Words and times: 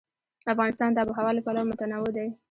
افغانستان 0.53 0.89
د 0.93 0.97
آب 1.03 1.07
وهوا 1.09 1.31
له 1.35 1.41
پلوه 1.45 1.63
متنوع 1.69 2.09
دی. 2.17 2.27